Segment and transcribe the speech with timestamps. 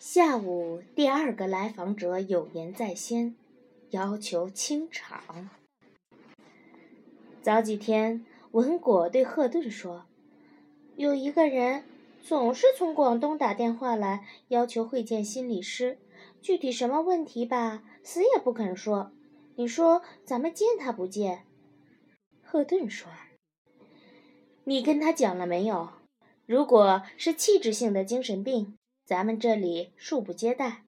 [0.00, 3.36] 下午，第二个来访者有言在先，
[3.90, 5.50] 要求清场。
[7.42, 10.06] 早几天，文果对赫顿说
[10.96, 11.84] ：“有一个人
[12.22, 15.98] 总是从广东打电话来，要求会见心理师，
[16.40, 19.12] 具体什么问题吧，死也不肯说。
[19.56, 21.44] 你说咱们见他不见？”
[22.40, 23.10] 赫顿说
[24.64, 25.90] ：“你跟他讲了没有？
[26.46, 28.78] 如果是器质性的精神病。”
[29.10, 30.84] 咱们这里恕不接待。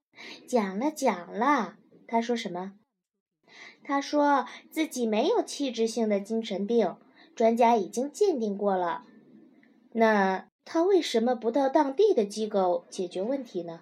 [0.46, 1.74] 讲了讲了，
[2.06, 2.74] 他说什么？
[3.82, 6.94] 他说自己没有器质性的精神病，
[7.34, 9.04] 专家已经鉴定过了。
[9.94, 13.80] 那他为什么不到当地的机构解决问题呢？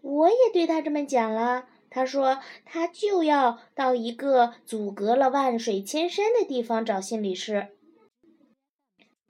[0.00, 1.68] 我也对他这么讲了。
[1.90, 7.76] 他说他就要到一个阻隔了万水千山的地方找心理师。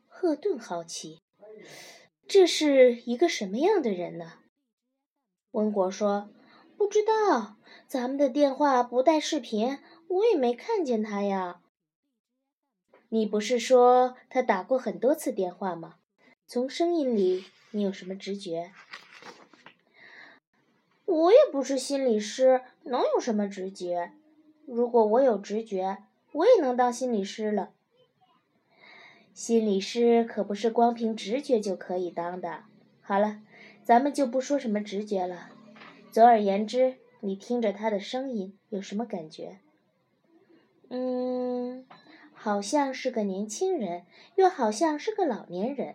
[0.07, 1.19] 赫顿好奇。
[2.33, 4.39] 这是一个什么样的人呢？
[5.51, 6.31] 温果说
[6.79, 11.61] ：“不知道，咱们的电话不带视频，我也没看见他呀。”
[13.11, 15.97] 你不是说他打过很多次电话吗？
[16.47, 18.73] 从声音里，你有什么直觉？
[21.05, 24.13] 我也不是心理师，能有什么直觉？
[24.65, 25.99] 如果我有直觉，
[26.33, 27.75] 我也能当心理师了。
[29.35, 32.65] 心理师可不是光凭直觉就可以当的。
[33.01, 33.41] 好了，
[33.83, 35.51] 咱们就不说什么直觉了。
[36.11, 39.59] 总而言之，你听着他的声音有什么感觉？
[40.91, 41.87] 嗯，
[42.35, 44.05] 好像是个年轻人，
[44.37, 45.95] 又好像是个老年人。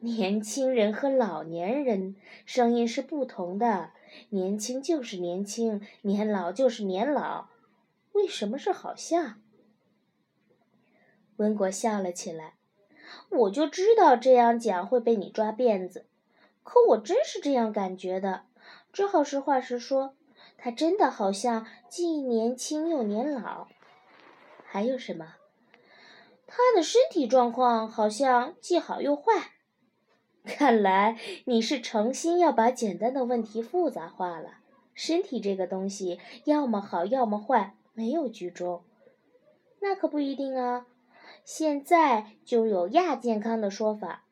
[0.00, 3.90] 年轻人和老年人声音是不同的，
[4.30, 7.48] 年轻就是年轻，年老就是年老。
[8.12, 9.42] 为什么是好像？
[11.38, 12.54] 温果笑了起来，
[13.30, 16.06] 我就知道这样讲会被你抓辫子，
[16.62, 18.42] 可我真是这样感觉的。
[18.92, 20.14] 只好实话实说，
[20.56, 23.68] 他真的好像既年轻又年老。
[24.64, 25.36] 还有什么？
[26.46, 29.52] 他的身体状况好像既好又坏。
[30.44, 34.58] 看来你是诚心要把简单的问题复杂化了。
[34.94, 38.82] 身体这个东西，要么好，要么坏，没有居中。
[39.80, 40.86] 那可不一定啊。
[41.50, 44.26] 现在就有亚健康的说法。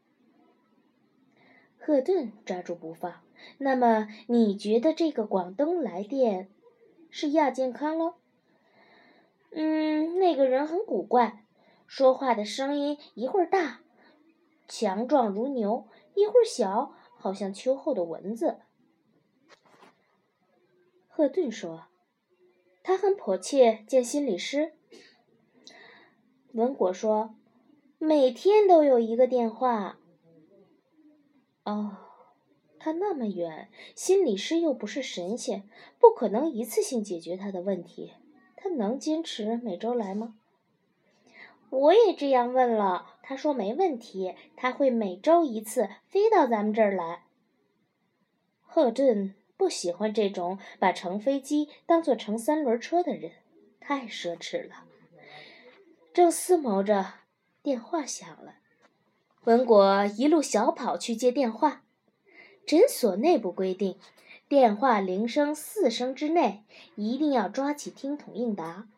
[1.78, 3.22] 赫顿抓住不放。
[3.56, 6.50] 那么你觉得这个广东来电
[7.09, 8.16] 是亚健康喽？
[9.53, 11.43] 嗯，那个人很古怪，
[11.87, 13.81] 说话的声音一会儿大，
[14.69, 18.59] 强壮如牛，一会儿小，好像秋后的蚊子。
[21.09, 21.87] 赫顿说
[22.84, 24.75] ：“他很迫切见心理师。”
[26.56, 27.34] 文果说
[27.99, 29.99] ：“每天都有一个电话。”
[31.65, 31.99] 哦，
[32.78, 35.69] 他那么远，心理师又不是神仙，
[35.99, 38.15] 不可能一次性解决他的问题。
[38.56, 40.34] 他能坚持每周来吗？
[41.69, 47.25] 我也这样问了，他说没问题，他会每周一次飞到咱们这儿来。
[48.62, 53.33] 贺顿不喜欢这种把乘飞机当做乘三轮车的人，
[53.78, 54.84] 太奢侈了。
[56.16, 57.12] 正思谋着，
[57.62, 58.54] 电话响了。
[59.44, 61.82] 文果一路小跑去接电话。
[62.66, 63.99] 诊所内部规定，
[64.49, 68.88] 电话铃声四声之内一定要抓起听筒应答，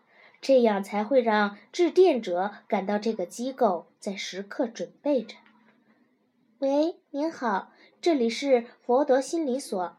[0.41, 5.35] 这样才会让致电者感到这个机构在时刻准备着。
[6.61, 9.97] 喂，您好，这里是佛德心理所。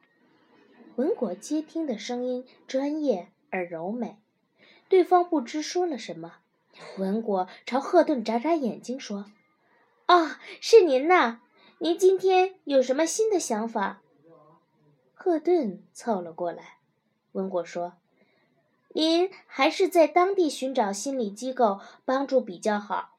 [0.96, 4.16] 文果接听的声音专业而柔美，
[4.88, 6.36] 对方不知说了什么。
[6.98, 9.26] 文果朝赫顿眨眨眼睛说
[10.08, 10.32] ：“哦，
[10.62, 11.42] 是您呐！
[11.80, 14.02] 您今天有什么新的想法？”
[15.14, 16.78] 赫顿凑了过来。
[17.34, 17.94] 文果说
[18.96, 23.18] ：“您还是在当地寻找心理机构帮助比较好，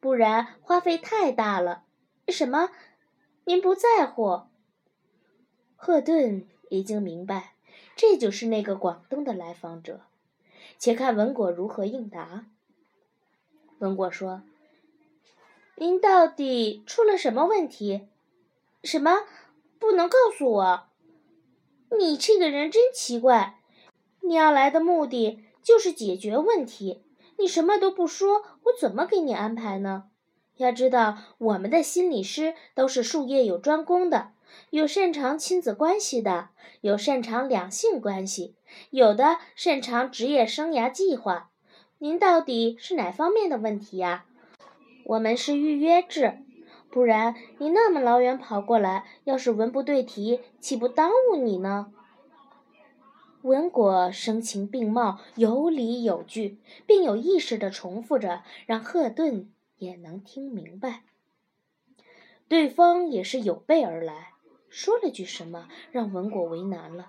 [0.00, 1.84] 不然花费太大了。”
[2.28, 2.70] 什么？
[3.44, 4.42] 您不在乎？
[5.76, 7.54] 赫顿已经明白，
[7.96, 10.02] 这就是那个广东的来访者。
[10.80, 12.46] 且看文果如何应答。
[13.80, 14.40] 文果说
[15.76, 18.08] ：“您到底出了什么问题？
[18.82, 19.24] 什么
[19.78, 20.84] 不能告诉我？
[21.98, 23.60] 你这个人真奇怪！
[24.22, 27.02] 你要来的目的就是解决问题，
[27.38, 30.04] 你什么都不说，我怎么给你安排呢？
[30.56, 34.32] 要知道，我们的心理师都是术业有专攻的。”
[34.70, 36.50] 有擅长亲子关系的，
[36.80, 38.54] 有擅长两性关系，
[38.90, 41.50] 有的擅长职业生涯计划。
[41.98, 44.24] 您到底是哪方面的问题呀？
[45.04, 46.38] 我们是预约制，
[46.90, 51.92] 不然你那么老远跑过来，要是文不对题，岂不耽误你呢？
[53.42, 61.02] 文果声情并茂，有理有据，并有意识地重复着，让赫顿也能听明白。
[62.48, 64.32] 对方也是有备而来，
[64.70, 67.08] 说了句什么，让文果为难了。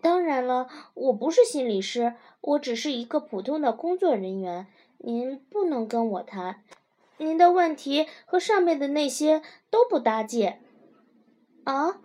[0.00, 4.66] 当然了，我不是心理师，我只是一个普通的工作人员。
[5.00, 6.64] 您不能跟我谈，
[7.18, 10.60] 您的问题和上面的那些都不搭界。
[11.62, 12.00] 啊，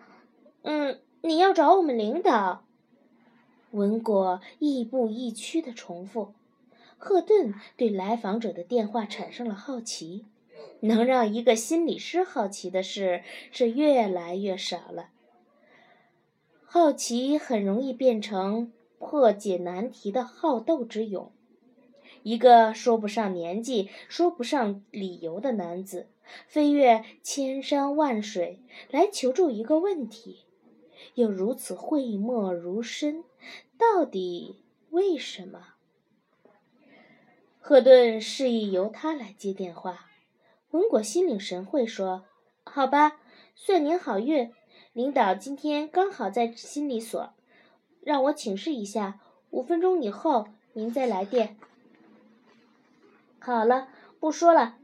[0.61, 2.65] 嗯，你要找我们领导。
[3.71, 6.33] 文果亦步亦趋的重复。
[6.97, 10.25] 赫顿对来访者的电话产生了好奇。
[10.83, 15.09] 能让一个心理师好奇的事是越来越少了。
[16.65, 21.31] 好奇很容易变成破解难题的好斗之勇。
[22.23, 26.07] 一个说不上年纪、说不上理由的男子，
[26.47, 28.59] 飞越千山万水
[28.89, 30.45] 来求助一个问题，
[31.15, 33.23] 又如此讳莫如深，
[33.77, 35.75] 到底为什么？
[37.59, 40.09] 赫顿示意由他来接电话。
[40.73, 42.25] 文果心领神会说
[42.65, 43.19] ：“好吧，
[43.53, 44.51] 算您好运。”
[44.91, 47.31] 领导今天刚好在心理所，
[48.01, 49.19] 让我请示一下。
[49.51, 51.57] 五分钟以后您再来电。
[53.37, 53.87] 好了，
[54.19, 54.77] 不说了，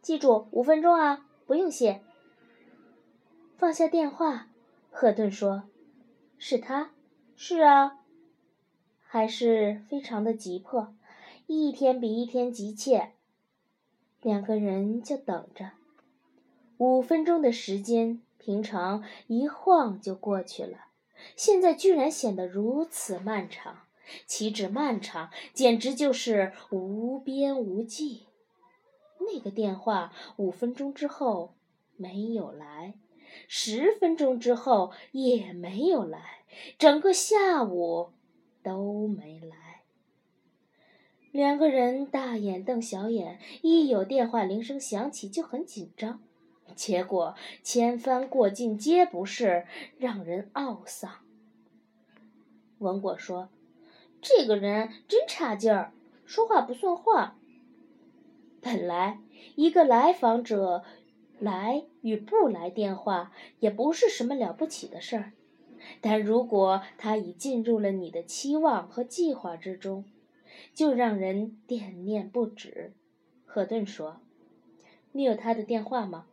[0.00, 1.26] 记住五分钟啊！
[1.44, 2.00] 不用谢。
[3.58, 4.48] 放下电话，
[4.90, 5.64] 赫顿说
[6.38, 6.92] ：“是他，
[7.36, 7.98] 是啊，
[9.02, 10.94] 还是非常的急迫，
[11.46, 13.12] 一天比一天急切。”
[14.24, 15.70] 两个人就等着，
[16.78, 18.20] 五分钟的时间。
[18.36, 20.88] 平常一晃就过去了，
[21.34, 23.84] 现在居然显得如此漫长。
[24.26, 28.26] 岂止漫长，简直就是无边无际。
[29.18, 31.54] 那个电话五分钟之后
[31.96, 32.92] 没有来，
[33.48, 36.44] 十分钟之后也没有来，
[36.76, 38.10] 整个下午
[38.62, 39.63] 都没来。
[41.34, 46.20] 两个人大眼瞪小眼，一有电话铃声响起就很紧张。
[46.76, 49.66] 结果千帆过尽皆不是，
[49.98, 51.10] 让人懊丧。
[52.78, 53.48] 文果说
[54.22, 55.92] ：“这个人真差劲儿，
[56.24, 57.36] 说话不算话。
[58.60, 59.18] 本来
[59.56, 60.84] 一个来访者
[61.40, 65.32] 来与不来电话也不是什么了不起的事儿，
[66.00, 70.04] 但如果他已进入了你的期望和计划之中，
[70.72, 72.92] 就让人惦念不止。”
[73.44, 74.20] 赫顿说
[75.12, 76.26] ：“你有他的电话吗？”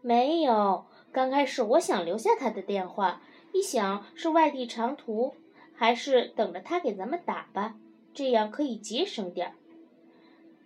[0.00, 3.20] 没有，刚开始我想留下他的电话，
[3.52, 5.34] 一想是外地长途，
[5.74, 7.76] 还是等着他给咱们打吧，
[8.14, 9.54] 这样可以节省点儿。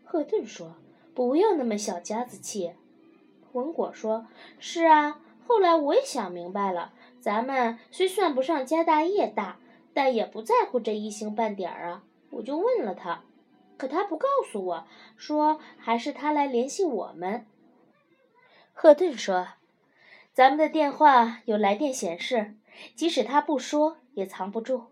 [0.04, 0.76] 赫顿说
[1.14, 2.72] ：“不要那么小家子气。”
[3.52, 4.26] 文果说
[4.60, 9.58] ：“是啊，后来我也想明白了，咱们虽算不上家大业大，
[9.94, 12.04] 但也不在乎这一星半点儿啊。
[12.32, 13.22] 我就问了他，
[13.76, 14.86] 可他不告诉我，
[15.16, 17.46] 说还是他来联系我们。”
[18.74, 19.48] 赫顿说
[20.32, 22.54] ：“咱们的电话有来电显示，
[22.96, 24.84] 即使他不说，也藏不住。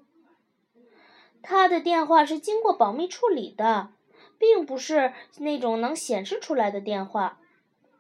[1.42, 3.92] 他的电话是经过保密处理的，
[4.38, 7.38] 并不是那种能显示出来的电话。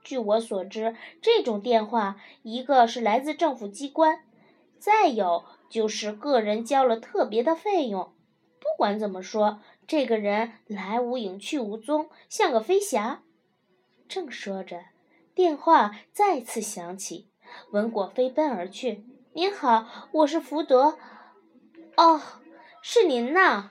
[0.04, 4.24] 据我所知，这种电话一个是来自政府机关，
[4.78, 8.12] 再有就是个人交了特别的费用。
[8.60, 13.22] 不管怎么说，这个人来无影去无踪，像个飞侠。”
[14.08, 14.84] 正说着。
[15.32, 17.28] 电话再次响起，
[17.70, 19.06] 文果飞奔而去。
[19.32, 20.98] “您好，我是福德。
[21.96, 22.20] ”“哦，
[22.82, 23.70] 是您呐！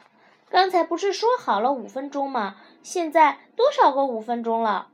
[0.49, 2.55] 刚才不是说好了五分钟吗？
[2.81, 4.89] 现在多少个五分钟了？”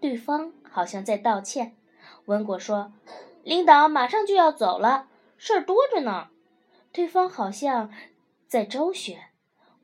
[0.00, 1.76] 对方好像在道歉。
[2.24, 2.92] 文果说
[3.42, 6.28] ：“领导马上就要走了，事儿多着呢。”
[6.90, 7.90] 对方好像
[8.48, 9.18] 在周旋。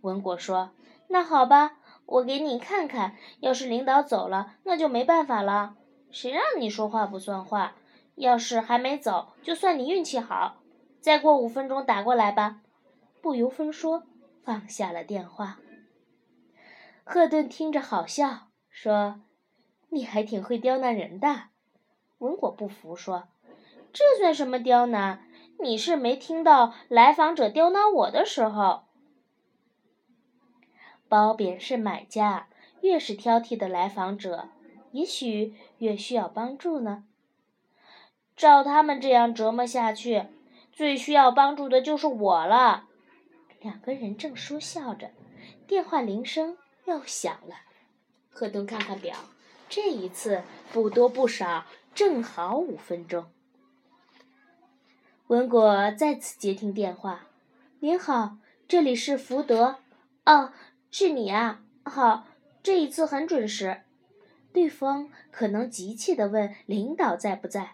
[0.01, 0.73] 文果说
[1.09, 5.75] ：“那好吧。”我给你看看，要是领导走了，那就没办法了。
[6.11, 7.77] 谁让你说话不算话？
[8.17, 10.61] 要是还没走，就算你运气好。
[11.01, 12.61] 再过五分钟打过来吧。
[13.23, 14.03] 不由分说，
[14.43, 15.59] 放下了电话。
[17.05, 19.23] 赫顿听着好笑，说
[19.89, 21.45] ：“你还挺会刁难人的。”
[22.21, 23.29] 文果不服，说
[23.95, 25.27] ：“这算什么刁难？
[25.65, 28.85] 你是没听到来访者刁难我的时候。”
[31.09, 32.49] 褒贬是买家，
[32.83, 34.49] 越是挑剔的来访者，
[34.93, 37.05] 也许越需要帮助呢。
[38.37, 40.27] 照他们这样折磨下去，
[40.73, 42.89] 最需要帮助的就是我了。
[43.61, 45.13] 两个人正说笑着，
[45.67, 47.55] 电话铃声又响了。
[48.31, 49.17] 贺东看看表，
[49.69, 50.43] 这一次
[50.73, 53.27] 不多不少，正好五分钟。
[55.29, 57.29] 文果再次接听电话
[57.81, 58.37] ：“您好，
[58.69, 59.77] 这里是福德。
[60.27, 60.53] 哦，
[60.91, 61.63] 是你啊。
[61.83, 62.27] 好，
[62.63, 63.81] 这一次很准时。”
[64.53, 67.71] 对方可能急切地问：“领导在不在？”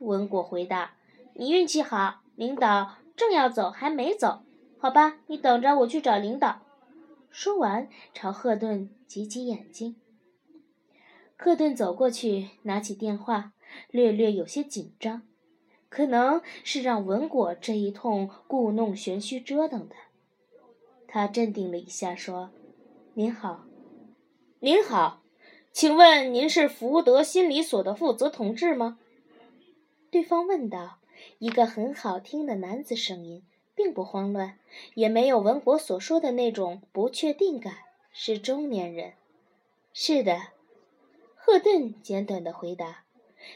[0.00, 0.94] 文果回答
[1.36, 4.42] ：“你运气好，领导正要走，还没走。
[4.78, 6.62] 好吧，你等着，我去找领导。”
[7.30, 9.96] 说完，朝赫顿挤挤眼睛。
[11.36, 13.52] 赫顿走过去，拿起电话，
[13.90, 15.20] 略略有些紧张，
[15.88, 19.94] 可能是让文果这一通故弄玄虚折腾的。
[21.08, 22.50] 他镇定了一下，说
[23.14, 23.64] ：“您好，
[24.60, 25.22] 您好，
[25.72, 28.98] 请问您是福德心理所的负责同志吗？”
[30.10, 30.98] 对方问道，
[31.38, 33.42] 一个很好听的男子声音。
[33.76, 34.58] 并不慌乱，
[34.94, 37.74] 也没有文国所说的那种不确定感。
[38.10, 39.12] 是中年人。
[39.92, 40.40] 是的，
[41.34, 43.04] 赫顿简短的回答。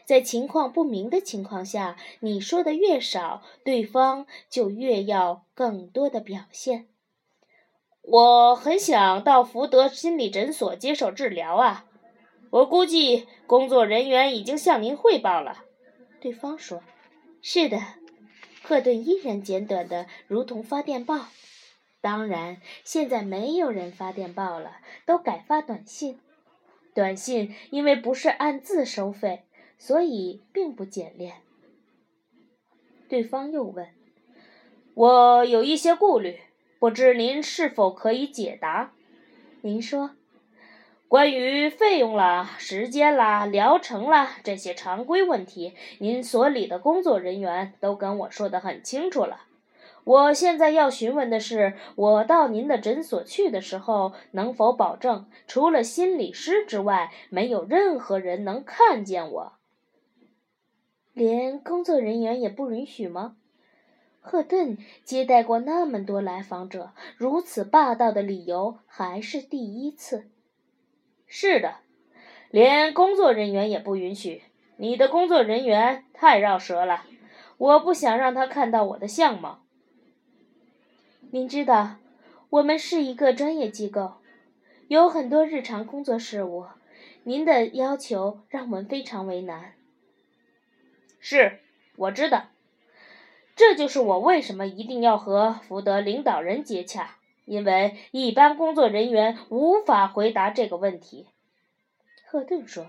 [0.04, 6.86] 在情况不明的情况下，你说的越少，对方就越要更多的表现。
[8.02, 11.86] 我很想到福德心理诊所接受治疗啊！
[12.50, 15.64] 我估计工作人员已经向您汇报了。
[16.20, 16.82] 对方说
[17.42, 17.78] ：“是的。”
[18.62, 21.26] 赫顿依然简短的，如同发电报。
[22.00, 26.18] 当然，现在没有人发电报了，都改发短信。
[26.94, 29.44] 短信因为不是按字收费，
[29.80, 31.36] 所以并不简练。
[33.08, 33.88] 对方又问
[34.94, 36.38] ：“我有一些顾虑，
[36.78, 38.92] 不知您是否可以解答？”
[39.62, 40.10] 您说。
[41.08, 49.42] 关于费用啦、时间啦、疗程啦这些常规问题，您所里的工作人员都跟我说得很清楚了。
[50.04, 59.59] 我现在要询问的是，我到您的诊所去的时候，能否保证除了心理师之外，没有任何人能看见我？
[61.12, 63.36] 连工作人员也不允许吗？
[64.20, 70.28] 赫顿接待过那么多来访者，如此霸道的理由还是第一次。
[71.26, 71.76] 是的，
[72.50, 74.42] 连工作人员也不允许。
[74.76, 77.04] 你的工作人员太绕舌了，
[77.56, 79.62] 我不想让他看到我的相貌。
[81.30, 81.96] 您知道，
[82.50, 84.14] 我们是一个专业机构，
[84.88, 86.66] 有很多日常工作事务。
[87.24, 89.74] 您的要求让我们非常为难。
[91.20, 91.60] 是，
[91.96, 92.46] 我知道，
[93.54, 97.16] 这就是我为什么一定要和福德领导人接洽。
[97.46, 101.26] 因为一般工作人员无法回答这个问题，
[102.28, 102.86] 赫顿说：“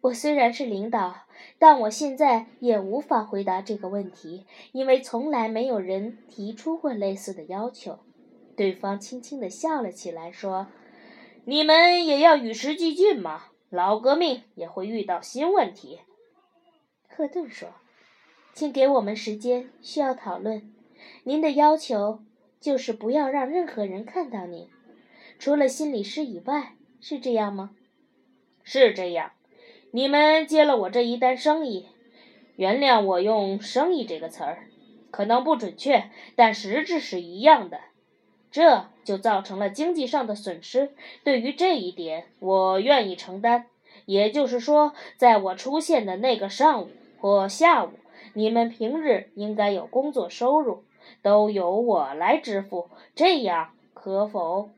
[0.00, 1.26] 我虽然是领导，
[1.58, 7.98] 但我现在也无法回答这个问题，因为从来没有人提出过类似的要求。”
[8.56, 10.68] 对方轻轻地笑了起来，说
[11.44, 16.00] ：“你们也要与时俱进嘛，老革命也会遇到新问题。”
[17.18, 17.70] 赫顿说
[18.54, 20.72] ：“请给我们时间，需要讨论
[21.24, 22.20] 您的要求。”
[22.60, 24.68] 就是不要让任何人看到你，
[25.36, 27.70] 除了心理师以外，是这样吗？
[28.62, 29.32] 是这样。
[29.90, 31.86] 你们接了我这一单生意，
[32.54, 34.68] 原谅我用“生意”这个词儿，
[35.10, 37.80] 可能不准确，但实质是一样的。
[38.52, 40.92] 这就造成了经济上的损失。
[41.24, 43.66] 对于这一点，我愿意承担。
[44.06, 47.92] 也就是说，在我出现的那个上午或下午，
[48.34, 50.84] 你们平日应该有工作收入。
[51.22, 54.68] 都由我来支付，这样可否？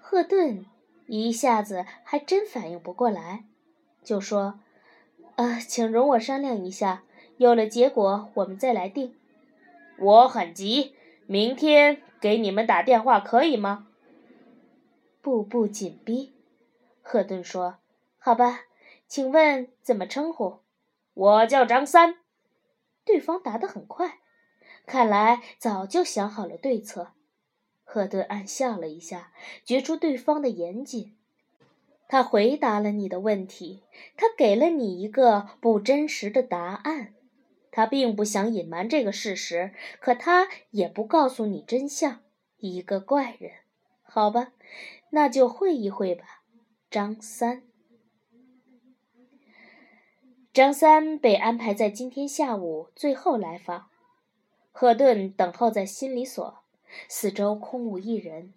[0.00, 0.64] 赫顿
[1.06, 3.44] 一下子还真反应不过来，
[4.02, 4.60] 就说
[5.36, 7.02] ：“呃，请容我商量一下，
[7.36, 9.14] 有了结果我们再来定。”
[9.98, 10.94] 我很急，
[11.26, 13.86] 明天给你们打电话可以吗？
[15.20, 16.32] 步步紧逼，
[17.02, 17.76] 赫顿说
[18.18, 18.60] ：“好吧，
[19.14, 20.58] 请问怎么称呼？
[21.14, 22.16] 我叫张三。”
[23.06, 24.18] 对方答得很快，
[24.86, 27.12] 看来早就想好了对策。
[27.84, 29.32] 赫顿暗笑了一下，
[29.64, 31.16] 觉出对方的严谨。
[32.08, 33.84] 他回答了你的问题，
[34.16, 37.14] 他给了你一个不真实的答案。
[37.70, 42.20] 他并不想隐瞒这个事实，可他也不告诉你真相。
[42.56, 43.52] 一个怪人，
[44.02, 44.50] 好吧，
[45.10, 46.42] 那就会一会吧，
[46.90, 47.62] 张三。
[50.54, 53.88] 张三被安排在今天下午最后来访，
[54.70, 56.58] 赫顿等候在心理所，
[57.08, 58.52] 四周空无一人。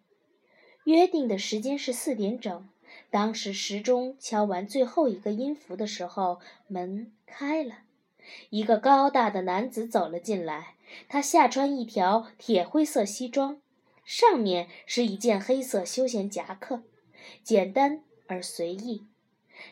[0.84, 2.70] 约定的时间是四点整，
[3.10, 7.80] 当时时钟敲完最后一个音符的时候，门开了，
[8.52, 10.76] 一个高大的男子走了进来。
[11.10, 13.60] 他下穿一条铁灰色西装，
[14.06, 16.84] 上面是一件黑色休闲夹克，
[17.44, 19.08] 简单而随意，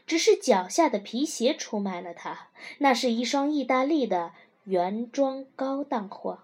[0.06, 2.50] 只是脚下的皮鞋出卖了他，
[2.80, 6.40] 那是一双意大利的原装高档货。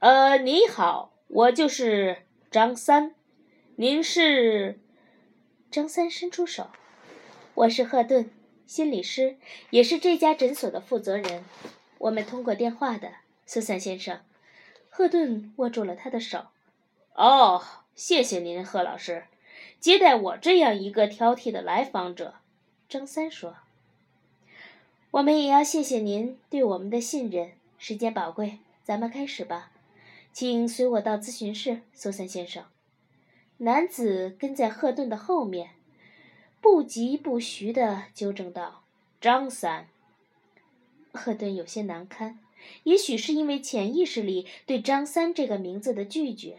[0.00, 3.14] 呃，你好，我就是张三，
[3.76, 4.78] 您是？
[5.70, 6.70] 张三伸出手，
[7.54, 8.30] 我是赫顿，
[8.66, 9.36] 心理师，
[9.70, 11.44] 也是这家诊所的负责人。
[11.98, 13.12] 我们通过电话的，
[13.44, 14.20] 苏珊先生。
[14.88, 16.46] 赫顿握住了他的手。
[17.14, 17.62] 哦，
[17.94, 19.24] 谢谢您，贺老师，
[19.80, 22.34] 接待我这样一个挑剔的来访者。
[22.88, 23.56] 张三说
[25.12, 27.52] ：“我们也要谢谢您对我们的信任。
[27.78, 29.70] 时间宝贵，咱们开始吧。
[30.32, 32.64] 请随我到咨询室，苏三先生。”
[33.58, 35.70] 男子跟在赫顿的后面，
[36.60, 38.82] 不疾不徐地纠正道
[39.20, 39.88] ：“张三。”
[41.12, 42.38] 赫顿有些难堪，
[42.84, 46.58] 也许是因为潜意识里对张三这个名字的拒绝，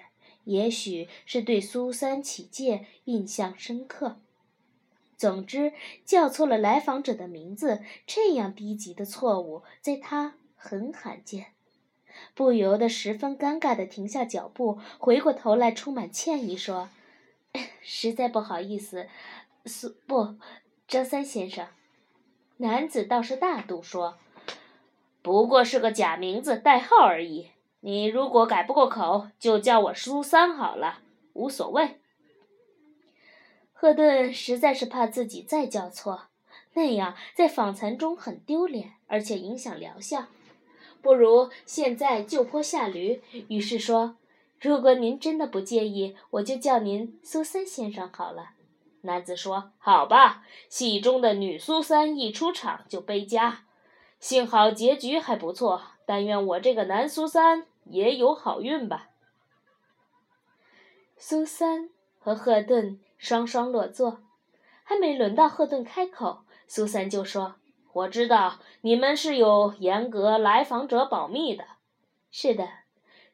[0.49, 4.19] 也许是对苏三起见印象深刻。
[5.15, 5.73] 总之，
[6.05, 11.47] 叫错了来访者的名字，这样低级的错误，在他很罕见。
[12.33, 16.89] 不由得十分尴尬地停下脚步，回过头来，充满歉意说
[17.81, 19.07] ：“实在不好意思，
[19.65, 20.35] 苏不，
[20.87, 21.67] 张三先生。”
[22.57, 24.17] 男子倒是大度说
[25.21, 27.51] ：“不过是个假名字，代号而已。
[27.81, 30.99] 你如果改不过口，就叫我苏三好了，
[31.33, 31.99] 无所谓。”
[33.73, 36.23] 赫顿实在是怕自己再叫错，
[36.73, 40.25] 那样在访谈中很丢脸，而且影响疗效。
[41.01, 43.21] 不如现在就坡下驴。
[43.47, 44.17] 于是说
[44.59, 48.49] ：“如果您真的不介意，我就叫您苏三先生好了。”
[49.03, 53.63] 男子说：“好吧，戏中的女苏三一出场就悲佳，
[54.19, 55.83] 幸好结局还不错。
[56.09, 59.09] 但愿我这个男苏三也有好运吧。”
[61.15, 64.21] 苏三和赫顿双双落座，
[64.83, 67.57] 还没轮到赫顿开口，苏三就说。
[67.93, 71.65] 我知道你们是有严格来访者保密的。
[72.31, 72.67] 是的，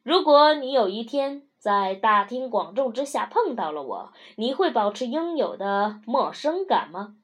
[0.02, 7.16] 如果你有一天在大庭广众之下碰到了我，你会保持应有的陌生感吗？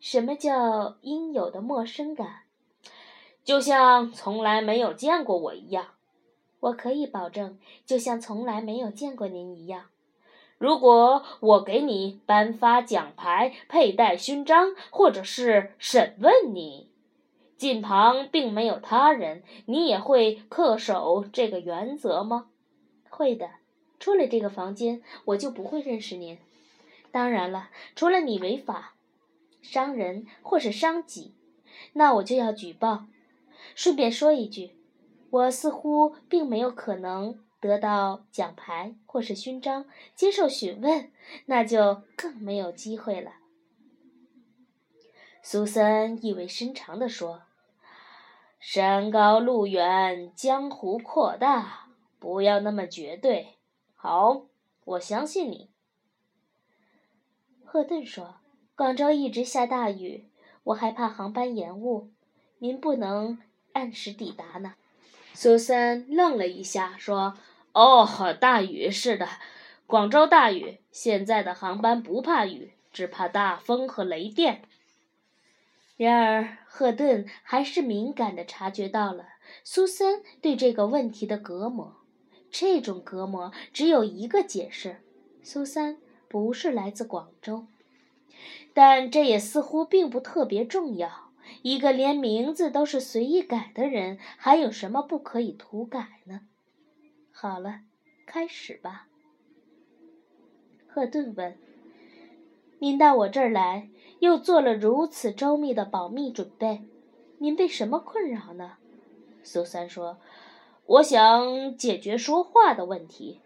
[0.00, 2.45] 什么叫应有的陌生感？
[3.46, 5.90] 就像从来没有见过我一样。
[6.58, 9.84] 我可以保证，就像从来没有见过您一样。
[10.58, 16.90] 如果我给你颁发奖牌、佩戴勋章，或者是审问你，
[17.56, 22.48] 近旁并没有他人，你也会恪守这个原则吗？
[23.08, 23.48] 会的。
[24.00, 26.36] 出了这个房间，我就不会认识您。
[27.12, 28.94] 当然了，除了你违法、
[29.62, 31.32] 伤人或是伤己，
[31.92, 33.04] 那我就要举报。
[33.76, 34.74] 顺便说一句，
[35.28, 37.38] 我似乎并没有可能。
[37.58, 41.10] 得到奖牌或是勋章，接受询问，
[41.46, 43.32] 那就更没有机会了。
[45.42, 47.42] 苏森意味深长地说
[48.60, 53.56] ：“山高路远，江湖扩大，不要那么绝对。”
[53.96, 54.46] 好，
[54.84, 55.70] 我相信你。
[57.64, 58.36] 赫顿说
[58.76, 60.28] ：“广州一直下大雨，
[60.64, 62.10] 我害怕航班延误，
[62.58, 63.38] 您不能
[63.76, 64.74] 按时抵达呢。”
[65.34, 67.34] 苏三愣了一下，说。
[67.72, 68.08] 哦，
[68.40, 69.28] 大雨是的，
[69.86, 70.78] 广州大雨。
[70.90, 74.62] 现在的航班不怕雨，只怕大风和雷电。
[75.98, 79.26] 然而，赫顿还是敏感地察觉到了
[79.62, 81.96] 苏三对这个问题的隔膜。
[82.50, 85.02] 这种隔膜只有一个解释：
[85.42, 87.66] 苏三不是来自广州。
[88.72, 91.25] 但这也似乎并不特别重要。
[91.62, 96.42] 一个连名字都是随意改的人，还有什么不可以涂改呢？
[97.32, 97.80] 好了，
[98.26, 99.08] 开始吧。
[100.86, 101.58] 赫顿问
[102.80, 106.82] ：“您到我这儿来，又做了如此周密的保密准备，
[107.38, 108.78] 您被什么困扰呢？”
[109.44, 110.18] 苏三说
[110.86, 113.40] ：“我想解决说话的问题。”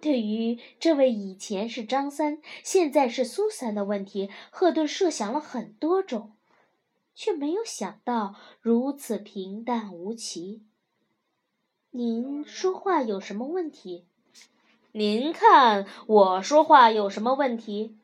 [0.00, 6.32] 对于这位以前是张三，现在是苏三的问题，赫顿设想了很多种，
[7.16, 10.62] 却没有想到如此平淡无奇。
[11.90, 14.06] 您说话有什么问题？
[14.92, 17.96] 您看我说话有什么问题？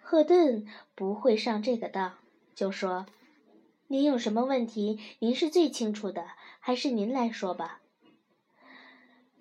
[0.00, 2.14] 赫顿不会上这个当，
[2.54, 3.06] 就说
[3.88, 4.98] ：“您有什么问题？
[5.18, 6.26] 您是最清楚的，
[6.58, 7.82] 还是您来说吧。”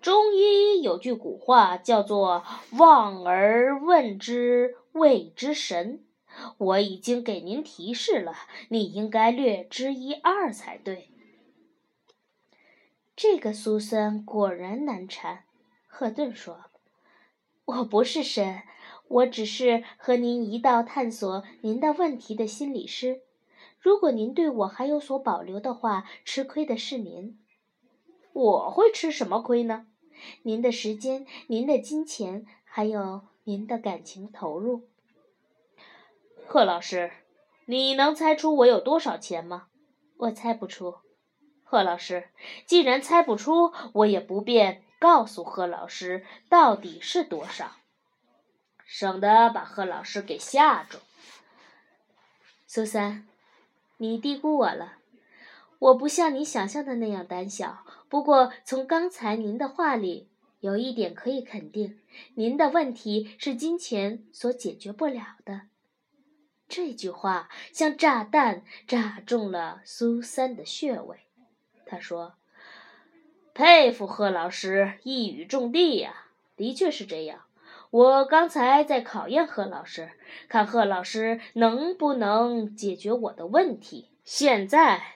[0.02, 2.46] 中医有句古话叫做
[2.78, 6.06] “望而问之谓之神”，
[6.58, 8.34] 我已经给您提示了，
[8.70, 11.10] 你应该略知一二才对。
[13.16, 15.46] 这个苏三果然难缠，
[15.88, 16.66] 赫顿说
[17.66, 18.64] ：“我不是神，
[19.08, 23.22] 我只是和您一道探索您的问题的心理师。
[23.80, 27.40] 如果您对我还有所保留的话，吃亏的是您。
[28.34, 29.88] 我会吃什么亏呢？
[30.44, 34.89] 您的时间、您的金钱，还有您的感情投入。
[36.52, 37.12] 贺老师，
[37.68, 39.68] 你能猜出我有多少钱吗？
[40.18, 40.96] 我猜不出。
[41.64, 42.30] 贺老师，
[42.66, 47.74] 既然猜不出，我也不便告诉贺老师到底是多少，
[48.84, 50.98] 省得把贺老师给吓着。
[52.66, 53.28] 苏三。
[53.98, 54.94] 你低估我了，
[55.78, 57.86] 我不像你想象的那样胆小。
[58.10, 60.28] 不过从刚才您的话里，
[60.62, 62.00] 有一点可以肯定：
[62.34, 65.62] 您的问题是金钱所解决不了的。
[66.70, 71.18] 这句话像炸弹炸中了苏三的穴位。
[71.86, 72.36] 他说
[73.56, 76.28] ：“佩服贺老师，一语中的呀！
[76.56, 77.42] 的确是这样。
[77.90, 80.12] 我刚才在考验贺老师，
[80.48, 84.10] 看贺老师能不能解决我的问题。
[84.24, 85.16] 现在，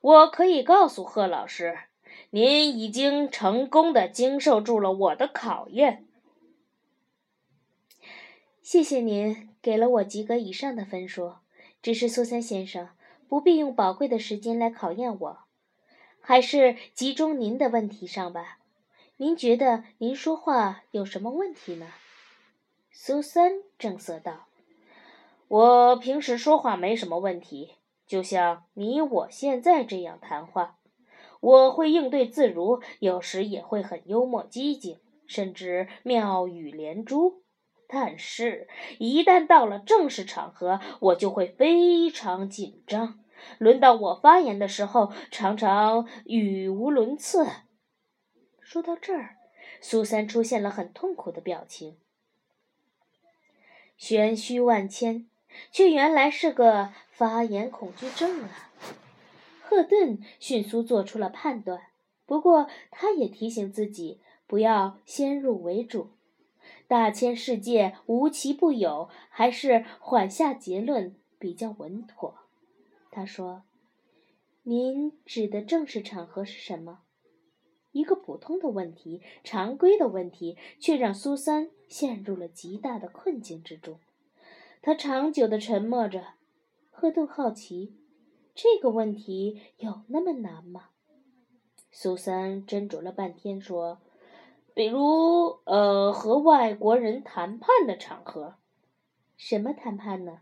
[0.00, 1.80] 我可以告诉贺老师，
[2.30, 6.06] 您已经成功的经受住了我的考验。
[8.64, 11.34] 谢谢您给了我及格以上的分数。
[11.82, 12.88] 只是苏三先生，
[13.28, 15.38] 不必用宝贵的时间来考验我，
[16.18, 18.60] 还是集中您的问题上吧。
[19.18, 21.92] 您觉得您说话有什么问题呢？
[22.90, 24.46] 苏三正色道
[25.46, 27.72] ：“我平时说话没什么问题，
[28.06, 30.78] 就像你我现在这样谈话，
[31.40, 37.43] 我会应对自如，有时也会很幽默机警，甚至妙语连珠。
[37.94, 38.66] 但是，
[38.98, 43.20] 一旦到了正式场合，我就会非常紧张。
[43.58, 47.46] 轮到我发言的时候，常常语无伦次。”
[48.60, 49.36] 说到这儿，
[49.80, 51.96] 苏三出现了很痛苦的表情。
[53.96, 55.28] 玄虚万千，
[55.70, 58.72] 却原来是个发言恐惧症啊！
[59.62, 61.80] 赫顿迅速做出了判断，
[62.26, 66.10] 不过他也提醒自己不要先入为主。
[66.86, 72.34] 大千世界无奇不有，还是缓下结论比较稳妥。
[73.10, 73.62] 他说
[74.64, 77.00] ：“您指的正式场合是什么？”
[77.92, 83.98] 一个普通的问题，常规的问题，却让苏三陷入了极大的困境之中。
[84.82, 86.34] 他长久的沉默着。
[86.90, 87.96] 赫顿好奇，
[88.54, 90.90] 这个问题有那么难吗？
[91.90, 94.00] 苏三斟酌了半天，说
[94.74, 98.56] ：“比如，呃，和外国人谈判的场合。
[99.36, 100.40] 什么谈判呢？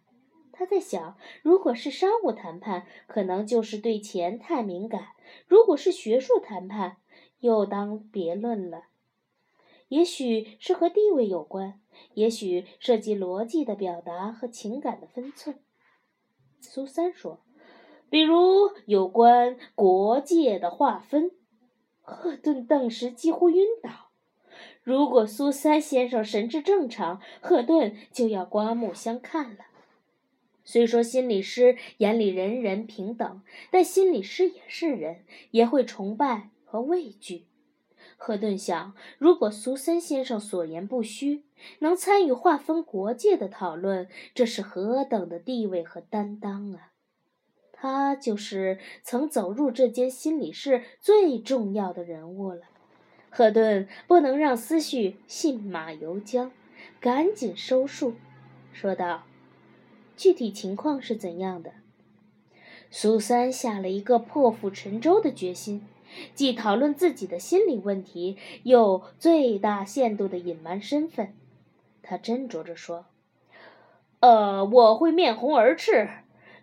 [0.52, 5.14] 他在想，如果是商务谈判，可能就是对钱太敏感；
[5.46, 6.96] 如果是学术谈判，
[7.40, 8.84] 又当别论了，
[9.88, 11.80] 也许是和地位有关，
[12.14, 15.58] 也许涉及逻辑的表达和情感的分寸。
[16.60, 17.40] 苏三说
[18.08, 21.32] ：“比如有关国界的划分。
[22.00, 24.01] ”赫顿顿时几乎晕倒。
[24.82, 29.66] 如果苏三先生神志正常，赫顿就要刮目相看了。
[30.64, 36.50] 虽说心理师眼里人人平等，但心理师也是人，也会崇拜。
[36.64, 37.44] 和畏惧，
[38.16, 41.44] 赫顿想：如果苏三先生所言不虚，
[41.80, 46.92] 能参与划分国界的讨论，这是何等的地位和担当啊！
[47.74, 52.62] 他就是曾走入这间心理室最重要的人物了。
[53.34, 56.50] 赫顿不能让思绪信马由缰，
[57.00, 58.14] 赶紧收束，
[58.74, 59.22] 说道
[60.18, 61.72] ：“具体情况是怎样的？”
[62.92, 65.86] 苏三下了一个破釜沉舟的决心。
[66.34, 71.32] 既讨论自己的心理问题，又最大限度的隐瞒身份。
[72.02, 73.06] 他斟酌着说
[74.20, 76.10] ：“呃，我会面红耳赤，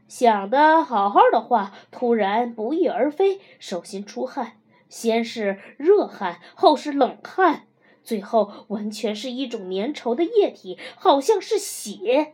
[0.07, 4.58] 想的好好的话，突然不翼而飞，手心出汗，
[4.89, 7.67] 先是热汗，后是冷汗，
[8.03, 12.33] 最后完全是一种粘稠的液体，好像是血。”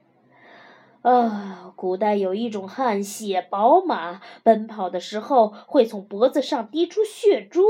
[1.04, 7.62] 啊，古代有一种汗血宝马，奔跑的时候会从脖子上滴出血珠，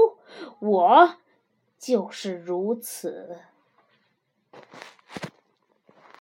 [0.59, 1.15] 我
[1.77, 3.39] 就是如此。